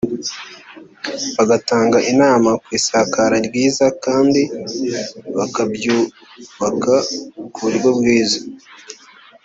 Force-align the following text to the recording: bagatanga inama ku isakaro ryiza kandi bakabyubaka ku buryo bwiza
bagatanga 1.37 1.97
inama 2.11 2.49
ku 2.63 2.67
isakaro 2.79 3.35
ryiza 3.47 3.85
kandi 4.05 4.41
bakabyubaka 5.37 6.95
ku 7.53 7.59
buryo 7.65 7.89
bwiza 7.99 8.39